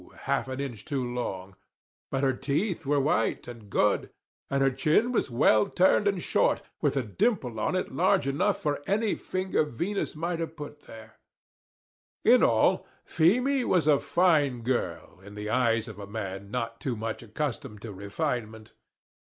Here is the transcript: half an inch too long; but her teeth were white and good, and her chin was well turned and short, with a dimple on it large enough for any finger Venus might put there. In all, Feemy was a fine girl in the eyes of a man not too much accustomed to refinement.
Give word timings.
half 0.21 0.47
an 0.47 0.59
inch 0.59 0.83
too 0.83 1.05
long; 1.05 1.55
but 2.09 2.23
her 2.23 2.33
teeth 2.33 2.87
were 2.87 2.99
white 2.99 3.47
and 3.47 3.69
good, 3.69 4.09
and 4.49 4.63
her 4.63 4.71
chin 4.71 5.11
was 5.11 5.29
well 5.29 5.67
turned 5.69 6.07
and 6.07 6.23
short, 6.23 6.63
with 6.81 6.97
a 6.97 7.03
dimple 7.03 7.59
on 7.59 7.75
it 7.75 7.91
large 7.93 8.25
enough 8.27 8.59
for 8.59 8.81
any 8.87 9.13
finger 9.13 9.63
Venus 9.63 10.15
might 10.15 10.39
put 10.57 10.87
there. 10.87 11.19
In 12.25 12.41
all, 12.41 12.87
Feemy 13.05 13.63
was 13.63 13.85
a 13.85 13.99
fine 13.99 14.61
girl 14.63 15.19
in 15.21 15.35
the 15.35 15.51
eyes 15.51 15.87
of 15.87 15.99
a 15.99 16.07
man 16.07 16.49
not 16.49 16.81
too 16.81 16.95
much 16.95 17.21
accustomed 17.21 17.83
to 17.83 17.93
refinement. 17.93 18.73